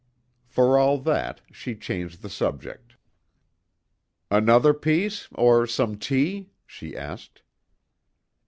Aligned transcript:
For 0.47 0.79
all 0.79 0.97
that, 1.01 1.41
she 1.51 1.75
changed 1.75 2.23
the 2.23 2.27
subject. 2.31 2.95
"Another 4.31 4.73
piece, 4.73 5.27
or 5.35 5.67
some 5.67 5.99
tea?" 5.99 6.49
she 6.65 6.97
asked. 6.97 7.43